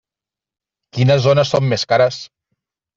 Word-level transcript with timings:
Quines 0.97 1.23
zones 1.27 1.55
són 1.57 1.71
més 1.75 1.87
cares? 1.95 2.23